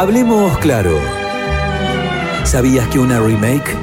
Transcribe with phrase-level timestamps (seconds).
[0.00, 0.98] Hablemos claro.
[2.44, 3.76] ¿Sabías que una remake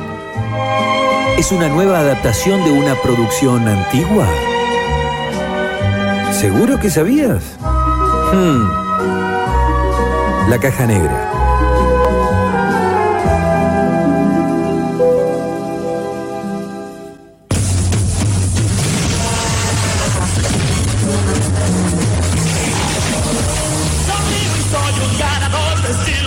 [1.37, 4.25] es una nueva adaptación de una producción antigua?
[6.31, 7.43] ¿Seguro que sabías?
[8.33, 8.67] Hmm.
[10.49, 11.36] La caja negra.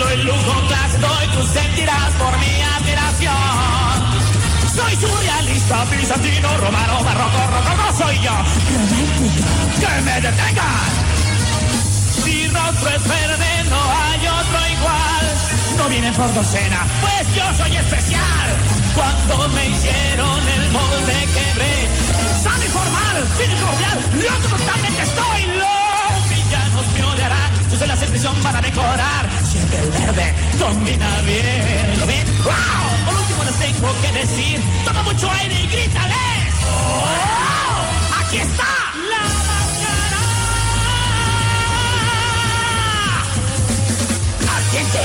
[0.01, 3.35] Estilo y lujo, clase doy, tú sentirás por mi admiración.
[4.75, 8.31] Soy surrealista, bizantino, romano, barroco, rococo, soy yo.
[9.79, 10.91] ¡Que me detengan!
[12.25, 15.25] Mi rostro es verde, no hay otro igual.
[15.77, 18.47] No vienen por docena, pues yo soy especial.
[18.95, 21.89] Cuando me hicieron el molde quebré.
[22.43, 25.41] Sano y formal, sin cordial, loco totalmente estoy.
[25.61, 29.29] Los villanos me odiarán, sus celas en prisión van a decorar.
[29.51, 29.70] Siempre
[30.61, 31.99] combina bien.
[31.99, 32.25] ¿Lo ven?
[32.43, 32.53] ¡Wow!
[33.05, 36.53] Por último les tengo que decir, toma mucho aire y grítales.
[36.67, 37.05] ¡Oh!
[38.21, 38.63] ¡Aquí está!
[39.09, 39.99] ¡La máscara!
[44.55, 44.99] ¡Ardiente!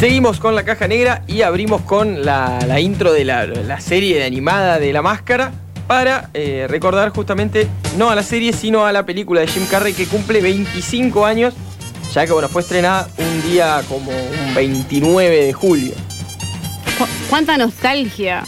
[0.00, 4.24] Seguimos con la caja negra y abrimos con la, la intro de la, la serie
[4.24, 5.52] animada de La Máscara
[5.86, 9.92] para eh, recordar justamente no a la serie sino a la película de Jim Carrey
[9.92, 11.54] que cumple 25 años,
[12.12, 15.92] ya que bueno, fue estrenada un día como un 29 de julio.
[16.98, 18.42] Cu- ¿Cuánta nostalgia?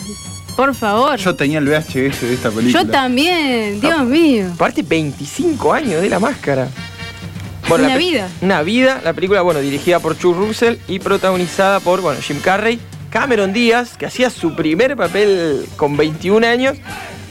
[0.56, 1.16] Por favor.
[1.18, 2.82] Yo tenía el VHS de esta película.
[2.82, 4.46] Yo también, Dios mío.
[4.54, 6.68] Aparte 25 años de La Máscara.
[7.70, 8.28] Una la vida.
[8.40, 12.80] Una vida, la película, bueno, dirigida por Chuck Russell y protagonizada por, bueno, Jim Carrey,
[13.10, 16.78] Cameron Díaz, que hacía su primer papel con 21 años,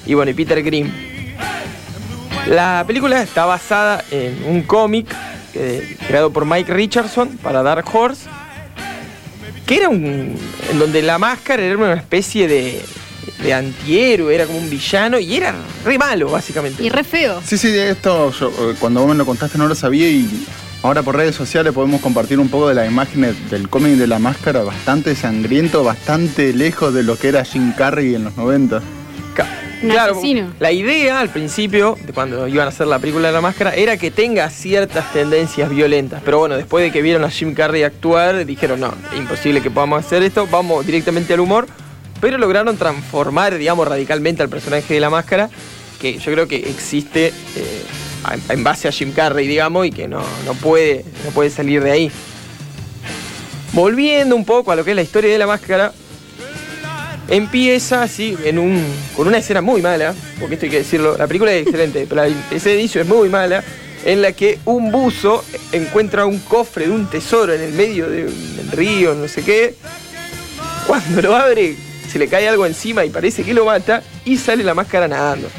[0.07, 0.89] y bueno, y Peter Grimm.
[2.47, 5.07] La película está basada en un cómic
[5.53, 8.27] eh, creado por Mike Richardson para Dark Horse,
[9.65, 10.35] que era un.
[10.71, 12.81] en donde la máscara era una especie de,
[13.43, 15.53] de antihéroe, era como un villano, y era
[15.83, 16.81] re malo, básicamente.
[16.83, 17.41] Y re feo.
[17.45, 20.45] Sí, sí, esto yo, eh, cuando vos me lo contaste no lo sabía y
[20.83, 24.19] ahora por redes sociales podemos compartir un poco de las imágenes del cómic de la
[24.19, 28.81] máscara, bastante sangriento, bastante lejos de lo que era Jim Carrey en los 90.
[29.35, 29.47] Ca-
[29.83, 30.53] Un asesino.
[30.59, 33.97] la idea al principio, de cuando iban a hacer la película de la máscara, era
[33.97, 36.21] que tenga ciertas tendencias violentas.
[36.25, 39.69] Pero bueno, después de que vieron a Jim Carrey actuar, dijeron, no, es imposible que
[39.69, 41.67] podamos hacer esto, vamos directamente al humor.
[42.19, 45.49] Pero lograron transformar, digamos, radicalmente al personaje de la máscara,
[46.01, 47.83] que yo creo que existe eh,
[48.49, 51.91] en base a Jim Carrey, digamos, y que no, no, puede, no puede salir de
[51.91, 52.11] ahí.
[53.73, 55.93] Volviendo un poco a lo que es la historia de la máscara,
[57.27, 58.83] empieza así en un,
[59.15, 62.21] con una escena muy mala, porque esto hay que decirlo, la película es excelente, pero
[62.21, 63.63] la escena de inicio es muy mala,
[64.05, 68.25] en la que un buzo encuentra un cofre de un tesoro en el medio de
[68.25, 69.75] un río, no sé qué.
[70.85, 71.75] Cuando lo abre,
[72.09, 75.49] se le cae algo encima y parece que lo mata y sale la máscara nadando.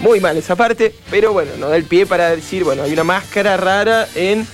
[0.00, 3.04] Muy mal esa parte, pero bueno, nos da el pie para decir, bueno, hay una
[3.04, 4.46] máscara rara en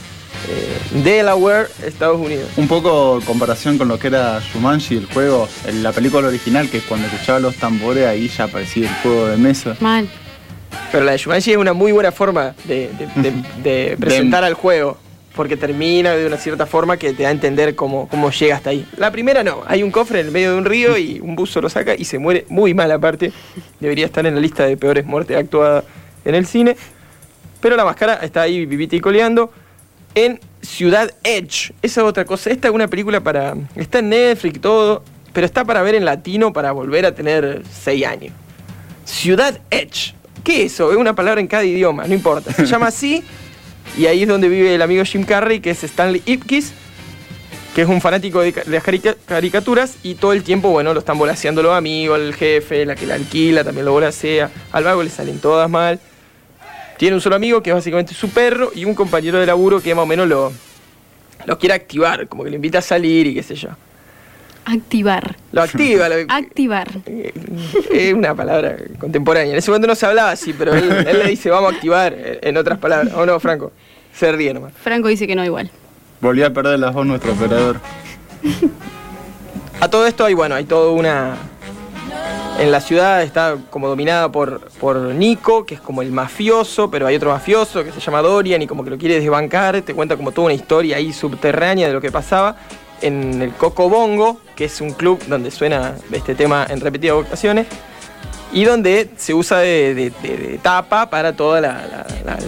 [0.49, 2.49] eh, Delaware, Estados Unidos.
[2.57, 6.69] Un poco en comparación con lo que era Shumanji, el juego, en la película original,
[6.71, 9.77] que cuando escuchaba los tambores ahí ya aparecía el juego de mesa.
[9.81, 10.09] Mal.
[10.93, 13.43] Pero la de Shumanji es una muy buena forma de, de- de-
[13.89, 14.99] de presentar al juego.
[15.35, 18.71] Porque termina de una cierta forma que te da a entender cómo, cómo llega hasta
[18.71, 18.87] ahí.
[18.97, 19.61] La primera no.
[19.67, 22.07] Hay un cofre en el medio de un río y un buzo lo saca y
[22.07, 23.33] se muere muy mal aparte.
[23.79, 25.85] Debería estar en la lista de peores muertes actuadas
[26.25, 26.75] en el cine.
[27.61, 29.53] Pero la máscara está ahí vivita y coleando
[30.17, 31.73] en Ciudad Edge.
[31.83, 32.51] Esa es otra cosa.
[32.51, 33.55] Esta es una película para...
[33.77, 35.05] Está en Netflix y todo.
[35.33, 38.33] Pero está para ver en latino para volver a tener 6 años.
[39.05, 40.15] Ciudad Edge.
[40.43, 40.91] ¿Qué es eso?
[40.91, 42.53] Es una palabra en cada idioma, no importa.
[42.53, 43.23] Se llama así
[43.99, 46.73] y ahí es donde vive el amigo Jim Carrey, que es Stanley Ipkiss,
[47.75, 48.53] que es un fanático de,
[49.27, 53.07] caricaturas y todo el tiempo, bueno, lo están volaseando los amigos, el jefe, la que
[53.07, 54.51] la alquila también lo volasea.
[54.73, 56.01] Al vago le salen todas mal.
[56.97, 59.95] Tiene un solo amigo que es básicamente su perro y un compañero de laburo que
[59.95, 60.53] más o menos lo,
[61.45, 63.69] lo quiere activar, como que le invita a salir y qué sé yo.
[64.65, 65.37] Activar.
[65.53, 66.89] Lo activa, lo, Activar.
[67.07, 67.33] Eh,
[67.93, 69.53] Es una palabra contemporánea.
[69.53, 72.13] En ese momento no se hablaba así, pero él, él le dice vamos a activar
[72.17, 73.15] eh, en otras palabras.
[73.15, 73.71] ¿O no, Franco?
[74.13, 74.73] Se ríe nomás.
[74.83, 75.71] Franco dice que no igual.
[76.21, 77.81] Volvió a perder las voz nuestro operador.
[79.81, 81.37] A todo esto hay, bueno, hay toda una...
[82.59, 87.07] En la ciudad está como dominada por, por Nico, que es como el mafioso, pero
[87.07, 89.83] hay otro mafioso que se llama Dorian y como que lo quiere desbancar.
[89.83, 92.57] Te cuenta como toda una historia ahí subterránea de lo que pasaba
[93.03, 97.67] en el Coco Bongo, que es un club donde suena este tema en repetidas ocasiones.
[98.53, 101.67] y donde se usa de, tapa para todo el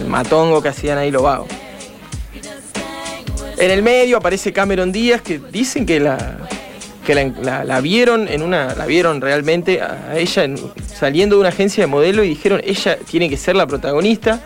[0.07, 1.49] matongo que hacían ahí los vagos.
[3.57, 6.37] En el medio aparece Cameron Díaz, que dicen que la,
[7.09, 8.75] que la, la- la vieron en una.
[8.75, 10.59] la vieron realmente a ella en-
[10.95, 14.39] saliendo de una agencia de modelo y dijeron ella tiene que ser la protagonista.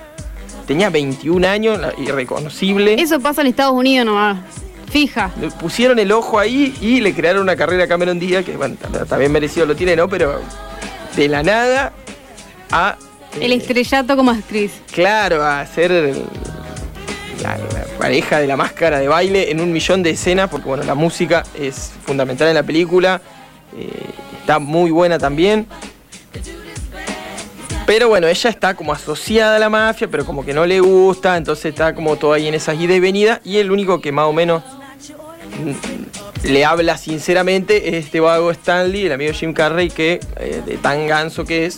[0.65, 2.94] Tenía 21 años, irreconocible.
[3.01, 4.38] Eso pasa en Estados Unidos nomás.
[4.89, 5.30] Fija.
[5.42, 8.75] Le pusieron el ojo ahí y le crearon una carrera a Cameron Díaz, que bueno,
[8.81, 10.07] tam- también merecido lo tiene, ¿no?
[10.07, 10.39] Pero
[11.18, 11.92] de la nada
[12.71, 12.95] a.
[13.42, 14.71] El eh, estrellato como actriz.
[14.94, 16.15] Claro, a ser
[17.42, 17.57] la
[17.97, 21.43] pareja de la máscara de baile en un millón de escenas, porque bueno, la música
[21.57, 23.21] es fundamental en la película,
[23.77, 23.89] eh,
[24.39, 25.67] está muy buena también.
[27.85, 31.35] Pero bueno, ella está como asociada a la mafia, pero como que no le gusta,
[31.35, 34.25] entonces está como todo ahí en esas idas y venidas, y el único que más
[34.25, 34.63] o menos
[35.59, 40.77] mm, le habla sinceramente es este vago Stanley, el amigo Jim Carrey, que eh, de
[40.77, 41.77] tan ganso que es.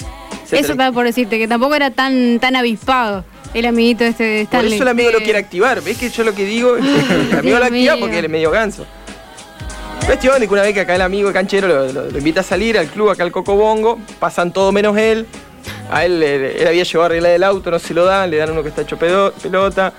[0.52, 3.26] Eso estaba por decirte, que tampoco era tan, tan avispado
[3.60, 4.74] el amiguito este de Por Stanley.
[4.74, 5.82] eso el amigo lo quiere activar.
[5.82, 6.76] ¿Ves que yo lo que digo?
[7.32, 8.86] El amigo lo activa porque él es medio ganso.
[10.06, 12.44] Cuestión de que una vez que acá el amigo canchero lo, lo- lo invita a
[12.44, 15.26] salir al club, acá al Cocobongo, pasan todo menos él.
[15.90, 18.38] A él, él, él había llevado a arreglar el auto, no se lo dan, le
[18.38, 19.94] dan uno que está hecho pelota.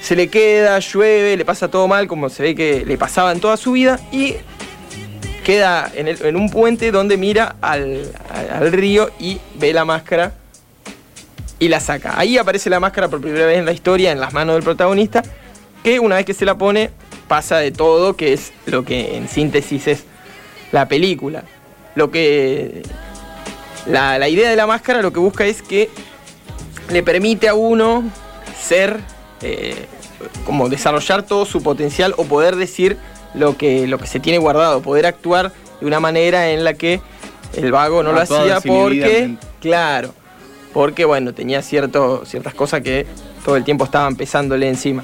[0.00, 3.38] Se le queda, llueve, le pasa todo mal, como se ve que le pasaba en
[3.40, 4.00] toda su vida.
[4.10, 4.34] Y
[5.44, 9.84] queda en, el- en un puente donde mira al, al- al río y ve la
[9.84, 10.32] máscara
[11.60, 12.18] y la saca.
[12.18, 15.22] Ahí aparece la máscara por primera vez en la historia, en las manos del protagonista,
[15.84, 16.90] que una vez que se la pone
[17.28, 20.04] pasa de todo, que es lo que en síntesis es
[20.72, 21.44] la película.
[21.94, 22.82] Lo que...
[23.86, 25.88] La, la idea de la máscara lo que busca es que
[26.90, 28.04] le permite a uno
[28.58, 29.00] ser,
[29.42, 29.86] eh,
[30.44, 32.98] como desarrollar todo su potencial o poder decir
[33.34, 37.00] lo que, lo que se tiene guardado, poder actuar de una manera en la que
[37.54, 40.12] el vago no lo hacía porque, claro,
[40.72, 43.06] porque bueno, tenía cierto, ciertas cosas que
[43.44, 45.02] todo el tiempo estaban pesándole encima.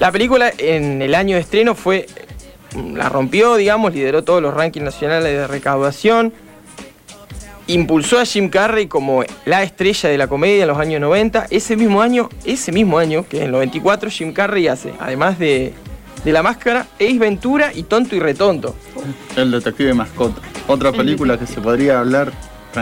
[0.00, 2.06] La película en el año de estreno fue,
[2.94, 6.32] la rompió, digamos, lideró todos los rankings nacionales de recaudación,
[7.66, 11.48] impulsó a Jim Carrey como la estrella de la comedia en los años 90.
[11.50, 15.74] Ese mismo año, ese mismo año, que en el 94, Jim Carrey hace, además de,
[16.24, 18.76] de La Máscara, Ace Ventura y Tonto y Retonto.
[19.36, 20.40] El detective mascota.
[20.68, 22.32] Otra película que se podría hablar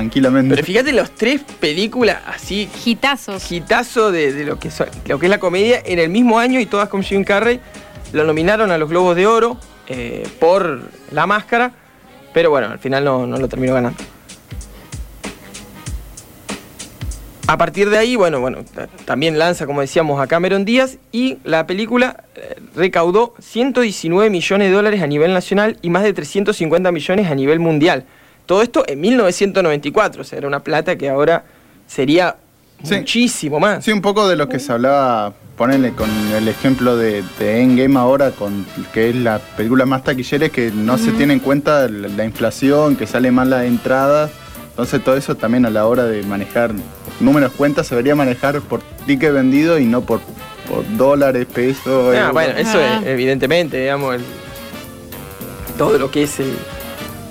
[0.01, 0.55] tranquilamente.
[0.55, 3.51] Pero fíjate las tres películas así, Hitazos.
[3.51, 6.61] hitazo de, de lo, que son- lo que es la comedia en el mismo año
[6.61, 7.61] y todas con Jim Carrey.
[8.13, 9.59] Lo nominaron a los Globos de Oro
[9.89, 10.83] eh, por
[11.13, 11.73] La Máscara,
[12.35, 13.99] pero bueno, al final no, no lo terminó ganando.
[17.49, 21.39] A partir de ahí, bueno, bueno, ta- también lanza, como decíamos, a Cameron Díaz y
[21.45, 26.91] la película eh, recaudó 119 millones de dólares a nivel nacional y más de 350
[26.91, 28.05] millones a nivel mundial.
[28.47, 31.45] Todo esto en 1994, o sea, era una plata que ahora
[31.87, 32.37] sería
[32.83, 32.95] Sí.
[32.97, 33.85] muchísimo más.
[33.85, 37.99] Sí, un poco de lo que se hablaba, ponele con el ejemplo de, de Endgame
[37.99, 41.89] ahora, con que es la película más taquillera, es que no se tiene en cuenta
[41.89, 44.29] la, la inflación, que sale mal la entrada.
[44.71, 46.71] Entonces todo eso también a la hora de manejar
[47.19, 50.21] números cuentas se debería manejar por ticket vendido y no por,
[50.69, 52.15] por dólares, pesos.
[52.15, 52.99] Ah, bueno, eso Ah.
[53.01, 54.25] es, evidentemente, digamos, el-
[55.79, 56.53] todo lo que es el,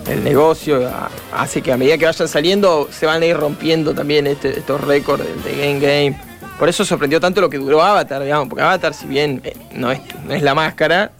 [0.07, 0.89] el negocio
[1.33, 4.81] hace que a medida que vayan saliendo se van a ir rompiendo también este- estos
[4.81, 6.19] récords de, Game Game.
[6.59, 9.91] Por eso sorprendió tanto lo que duró Avatar, digamos, porque Avatar, si bien eh, no,
[9.91, 11.12] es, no es la máscara,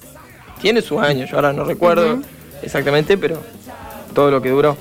[0.62, 2.20] tiene sus años, yo ahora no recuerdo
[2.62, 3.42] exactamente, pero
[4.14, 4.78] todo lo que duró.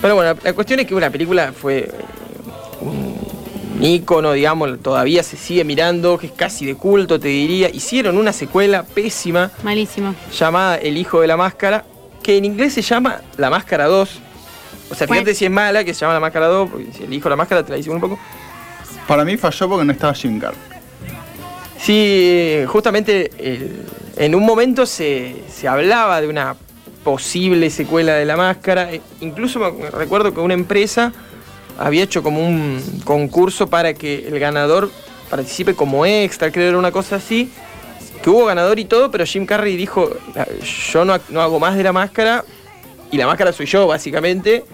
[0.00, 1.90] Pero bueno, la cuestión es que una película fue eh,
[2.80, 7.68] un ícono, digamos, todavía se sigue mirando, que es casi de culto, te diría.
[7.68, 10.14] Hicieron una secuela pésima Malísimo.
[10.36, 11.84] llamada El Hijo de la Máscara,
[12.22, 14.20] que en inglés se llama La Máscara 2.
[14.90, 15.34] O sea, fíjate Bueno.
[15.38, 17.36] si es mala, que se llama La Máscara 2, porque si El Hijo de la
[17.36, 18.18] Máscara te la hicimos un poco.
[19.08, 20.58] Para mí falló porque no estaba Jim Carrey.
[21.78, 23.82] Sí, justamente el-
[24.16, 26.54] en un momento se, se hablaba de una
[27.02, 28.92] posible secuela de La Máscara.
[28.92, 31.12] E- Incluso me recuerdo que una empresa
[31.78, 34.90] había hecho como un concurso para que el ganador
[35.30, 37.50] participe como extra, creo que era una cosa así.
[38.22, 40.10] Que hubo ganador y todo, pero Jim Carrey dijo,
[40.92, 42.44] yo no, no hago más de La Máscara
[43.10, 44.64] y La Máscara soy yo, básicamente.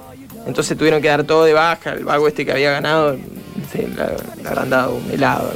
[0.47, 1.93] Entonces tuvieron que dar todo de baja.
[1.93, 5.53] El vago este que había ganado, le, le habrán dado un helado.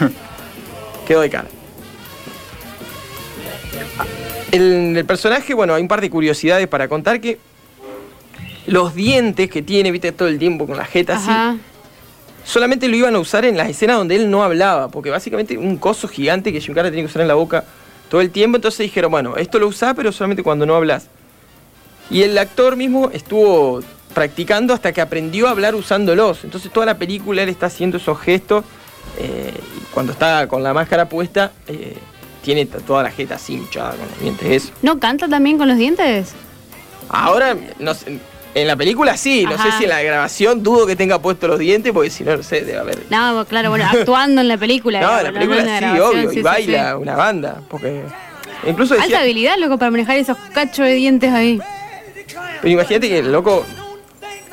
[1.06, 1.48] Quedó de cara.
[4.52, 7.38] El, el personaje, bueno, hay un par de curiosidades para contar que
[8.66, 11.60] los dientes que tiene, viste, todo el tiempo con la jeta así.
[12.46, 15.76] Solamente lo iban a usar en las escenas donde él no hablaba, porque básicamente un
[15.76, 17.64] coso gigante que Jim Carrey tenía que usar en la boca
[18.08, 21.08] todo el tiempo, entonces dijeron, bueno, esto lo usás, pero solamente cuando no hablas.
[22.08, 23.80] Y el actor mismo estuvo
[24.14, 26.44] practicando hasta que aprendió a hablar usándolos.
[26.44, 28.64] Entonces toda la película él está haciendo esos gestos
[29.18, 31.96] eh, y cuando está con la máscara puesta eh,
[32.42, 34.48] tiene toda la jeta así hinchada con los dientes.
[34.48, 34.72] Eso.
[34.82, 36.32] ¿No canta también con los dientes?
[37.08, 38.20] Ahora, no sé,
[38.56, 41.58] en la película sí, no sé si en la grabación dudo que tenga puesto los
[41.58, 43.02] dientes porque si no, no sé, debe haber...
[43.10, 45.00] No, claro, bueno, actuando en la película.
[45.06, 47.02] No, en la no película en la sí, obvio, sí, y baila sí.
[47.02, 48.02] una banda, porque...
[48.66, 51.60] Incluso decía, Alta habilidad, loco, para manejar esos cachos de dientes ahí.
[52.62, 53.66] Pero imagínate que el loco,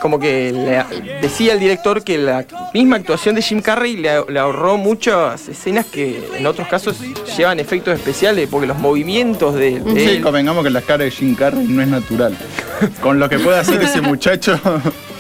[0.04, 4.38] como que le- decía el director que la misma actuación de Jim Carrey le, le
[4.38, 6.98] ahorró muchas escenas que en otros casos
[7.38, 11.12] llevan efectos especiales, porque los movimientos de, de Sí, él convengamos que la cara de
[11.12, 12.38] Jim Carrey no es natural.
[13.02, 14.60] Con lo que puede hacer ese muchacho.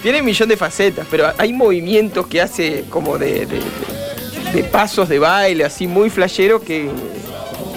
[0.01, 3.61] tiene un millón de facetas, pero hay movimientos que hace como de, de-
[4.53, 6.89] de pasos de baile, así muy flashero, que,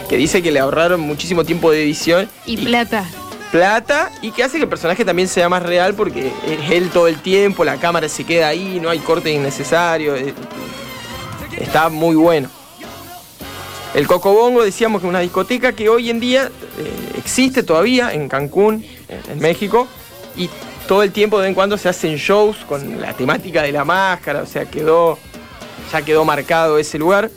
[0.09, 3.05] que dice que le ahorraron muchísimo tiempo de edición Y plata.
[3.51, 7.09] Plata y que hace que el personaje también sea más real porque es él todo
[7.09, 10.15] el tiempo, la cámara se queda ahí, no hay corte innecesario.
[10.17, 10.35] eh,
[11.59, 12.51] Está muy bueno.
[13.95, 18.29] El Cocobongo decíamos que es una discoteca que hoy en día eh, existe todavía en
[18.29, 19.89] Cancún, en, México,
[20.37, 20.51] y
[20.87, 23.87] todo el tiempo de vez en cuando se hacen shows con la temática de la
[23.87, 25.19] máscara, o sea, quedó,
[25.91, 27.31] ya quedó marcado ese lugar.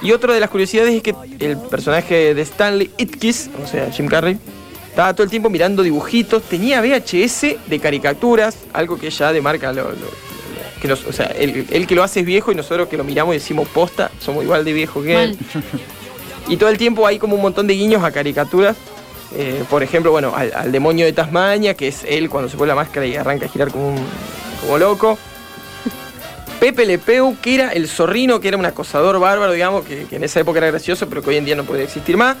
[0.00, 4.06] Y otra de las curiosidades es que el personaje de Stanley Itkis, o sea, Jim
[4.06, 4.38] Carrey,
[4.90, 9.90] estaba todo el tiempo mirando dibujitos, tenía VHS de caricaturas, algo que ya demarca lo,
[9.90, 10.30] lo-
[10.82, 13.04] que nos- o sea, él, él que lo hace es viejo y nosotros que lo
[13.04, 15.38] miramos y decimos posta, somos igual de viejos que él.
[15.54, 15.62] Mal.
[16.48, 18.76] Y todo el tiempo hay como un montón de guiños a caricaturas.
[19.36, 22.68] Eh, por ejemplo, bueno, al, al demonio de Tasmania, que es él cuando se pone
[22.68, 24.04] la máscara y arranca a girar como, un,
[24.62, 25.18] como loco.
[26.58, 30.16] Pepe Le Pew, que era el zorrino, que era un acosador bárbaro, digamos, que, que
[30.16, 32.36] en esa época era gracioso, pero que hoy en día no puede existir más.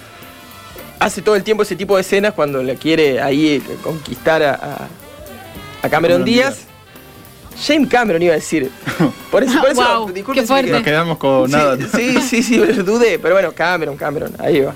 [1.00, 4.88] Hace todo el tiempo ese tipo de escenas cuando le quiere ahí conquistar a, a-
[5.82, 6.66] a Cameron Cameron Díaz.
[7.66, 8.70] James Cameron iba a decir.
[9.30, 11.76] Por eso, por eso Guau, disculpen qué si Nos quedamos con Sí, nada.
[11.94, 14.74] Sí, sí, sí, dudé, pero bueno, Cameron, Cameron, ahí va.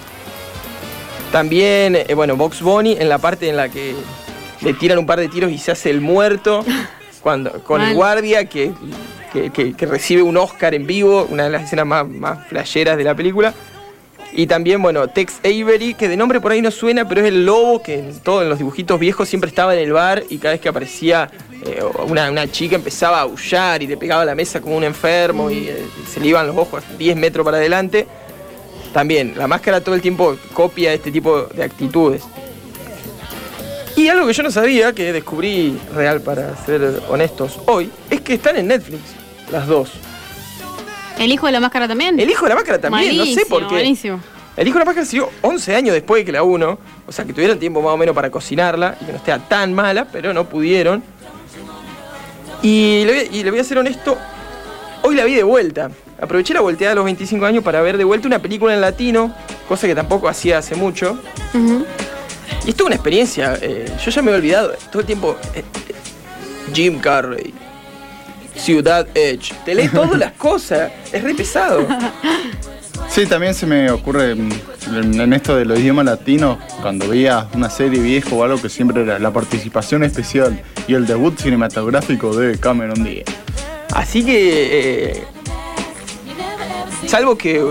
[1.33, 3.95] También, eh, bueno, Box Bunny en la parte en la que
[4.61, 6.65] le tiran un par de tiros y se hace el muerto,
[7.21, 8.73] cuando, con el guardia que,
[9.33, 12.97] que- que- que recibe un Oscar en vivo, una de las escenas más, más flasheras
[12.97, 13.53] de la película.
[14.37, 17.47] Y también, bueno, Tex Avery, que de nombre por ahí no suena, pero es el
[17.47, 20.61] lobo que en todos los dibujitos viejos siempre estaba en el bar y cada vez
[20.61, 21.31] que aparecía
[21.65, 24.83] eh, una, una chica empezaba a aullar y le pegaba a la mesa como un
[24.83, 28.09] enfermo y eh, se le iban los ojos 10 metros para adelante.
[28.93, 32.25] También, la máscara todo el tiempo copia este tipo de actitudes.
[33.97, 38.35] Y algo que yo no sabía, que descubrí real para ser honestos hoy, es que
[38.35, 39.01] están en Netflix,
[39.53, 39.93] las dos.
[41.19, 42.19] ¿El hijo de la máscara también?
[42.19, 43.75] El hijo de la máscara también, no sé por qué.
[43.75, 44.21] Buenísimo.
[44.57, 47.33] El hijo de la máscara salió 11 años después que la 1, o sea que
[47.33, 50.45] tuvieron tiempo más o menos para cocinarla y que no esté tan mala, pero no
[50.49, 51.03] pudieron.
[52.63, 54.17] Y le, voy, y le voy a ser honesto,
[55.03, 55.91] hoy la vi de vuelta.
[56.21, 59.35] Aproveché la volteada de los 25 años para ver de vuelta una película en latino,
[59.69, 61.19] cosa que tampoco hacía hace mucho.
[62.65, 65.37] Y esto es una experiencia, eh, yo ya me he olvidado, todo el tiempo...
[65.55, 65.95] eh, eh,
[66.73, 67.53] Jim Carrey,
[68.57, 71.87] Ciudad Edge, te lees todas las cosas, es re pesado.
[73.09, 77.71] Sí, también se me ocurre mm, en, esto de los idiomas latinos, cuando veía una
[77.71, 82.59] serie vieja o algo que siempre era la participación especial y el debut cinematográfico de
[82.59, 83.27] Cameron Díaz.
[83.95, 85.25] Así que, eh,
[87.07, 87.63] salvo que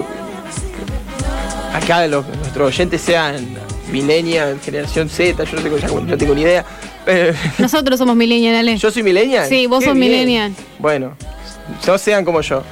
[1.74, 3.46] acá los, nuestros oyentes sean
[3.92, 6.66] millennial, generación Z, yo no tengo, ya no tengo ni idea.
[7.06, 8.78] Pero Nosotros somos millennial, Ale.
[8.78, 9.48] yo soy millennial.
[9.50, 10.12] Sí, vos Qué sos bien.
[10.12, 10.54] millennial.
[10.80, 11.16] Bueno,
[11.86, 12.64] no sean como yo.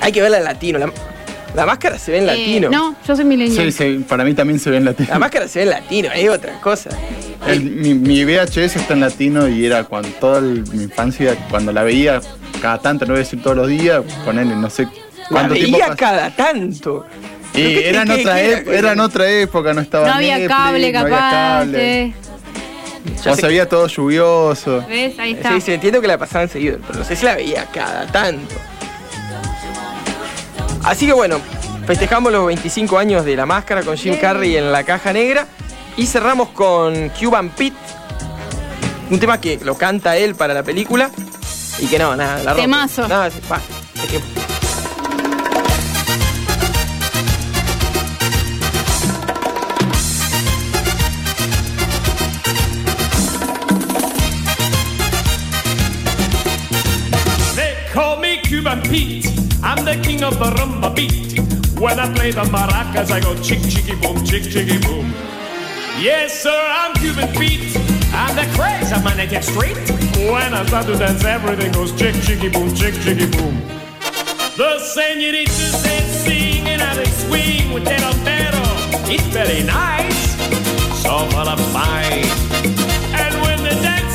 [0.00, 0.78] Hay que verla en latino.
[0.78, 0.90] La,
[1.54, 2.70] la máscara se ve en Eh, latino.
[2.70, 3.72] no, yo soy millennial.
[3.72, 5.08] Sí, sí, para mí también se ve en latino.
[5.10, 6.90] La máscara se ve en latino, es otra cosa.
[7.46, 11.72] El- mi, mi VHS está en latino y era cuando toda el- mi infancia, cuando
[11.72, 12.20] la veía
[12.60, 14.90] cada tanto, no voy a decir todos los días, ponerle no sé La
[15.28, 17.06] cuánto veía cada tanto.
[17.54, 20.06] Y ¿Pero qué- era en qué- otra, qué ep- era en otra época, no estaba
[20.08, 21.30] No había Netflix, cable, no había capaz.
[21.30, 22.02] cable.
[22.02, 22.14] eh.
[23.24, 24.84] Ya se veía todo lluvioso.
[24.88, 25.18] ¿Ves?
[25.18, 25.54] Ahí está.
[25.54, 28.54] Sí, sí, entiendo que la pasaban seguido, pero no sé si la veía cada tanto.
[30.84, 31.40] Así que bueno,
[31.86, 35.46] festejamos los 25 años de la máscara con Jim Carrey en la caja negra
[35.96, 37.76] y cerramos con Cuban Pete,
[39.10, 41.10] un tema que lo canta él para la película
[41.78, 42.62] y que no, nada, la rompe.
[42.62, 43.08] Temazo.
[43.08, 43.30] Nada,
[58.52, 59.24] Cuban Pete.
[59.62, 61.40] I'm the king of the rumba beat.
[61.80, 65.10] When I play the maracas, I go chick chicky boom, chick chicky boom.
[65.98, 67.74] Yes, sir, I'm Cuban Pete.
[68.12, 69.78] I'm the craze of my native street.
[70.28, 73.56] When I start to dance, everything goes chick, chicky, boom, chick, chicky, boom.
[74.58, 78.60] The senoritas they sing and they swing with their pero.
[79.08, 80.36] It's very nice,
[81.00, 82.28] so full of fight.
[83.16, 84.11] And when they bring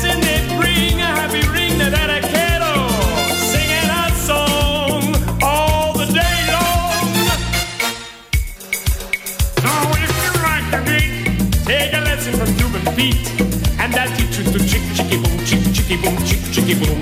[16.68, 16.94] chick, chicky.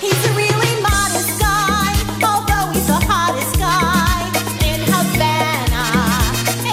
[0.00, 4.28] He's a really modest guy, although he's the hottest guy
[4.64, 5.84] in Havana,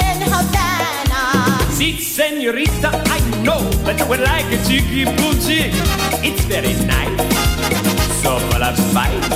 [0.04, 1.72] in Havana.
[1.72, 5.72] See, senorita, I know that you would like a chicky boom chick.
[6.24, 7.18] It's very nice,
[8.22, 9.28] so full of spice.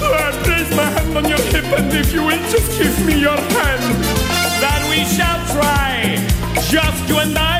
[0.00, 3.36] I place my hand on your hip, and if you will just give me your
[3.36, 4.04] hand,
[4.60, 6.16] then we shall try,
[6.70, 7.57] just you and I.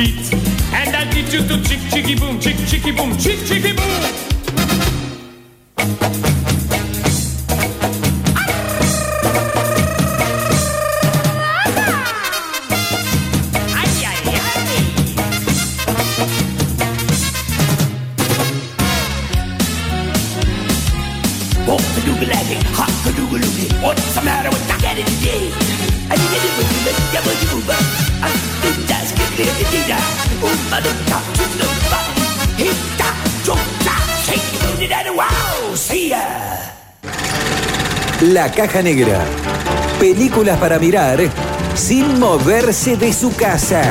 [0.00, 0.32] beat.
[0.72, 4.02] And I'll teach you to chick chicky boom, chick chicky boom, chick chicky boom.
[22.72, 22.88] Hot
[23.82, 25.52] what's the matter with that today?
[26.10, 27.58] I need a with you, but devil you,
[28.22, 28.89] I
[38.20, 39.24] La Caja Negra.
[39.98, 41.18] Películas para mirar
[41.74, 43.82] sin moverse de su casa.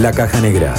[0.00, 0.74] La Caja Negra.